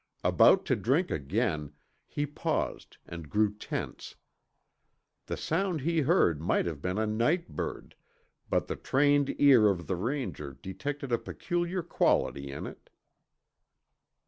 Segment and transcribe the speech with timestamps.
[0.23, 1.73] About to drink again,
[2.07, 4.15] he paused and grew tense.
[5.27, 7.93] The sound he heard might have been a night bird,
[8.49, 12.89] but the trained ear of the Ranger detected a peculiar quality in it.